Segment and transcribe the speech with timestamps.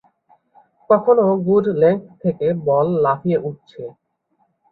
[0.89, 3.83] কখনো good length থেকে ball লাফিয়ে উঠছে।